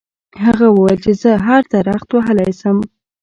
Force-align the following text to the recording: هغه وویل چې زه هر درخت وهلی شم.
هغه 0.43 0.67
وویل 0.71 0.99
چې 1.05 1.11
زه 1.21 1.31
هر 1.45 1.61
درخت 1.73 2.09
وهلی 2.11 2.51
شم. 2.59 2.77